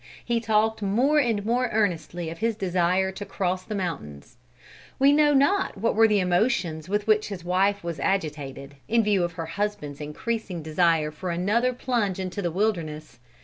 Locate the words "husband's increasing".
9.45-10.63